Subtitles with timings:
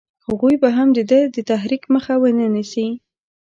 [0.27, 2.87] هغوی به هم د ده د تحریک مخه ونه نیسي.